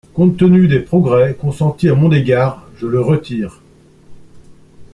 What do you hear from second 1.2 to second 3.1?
consentis à mon égard, je le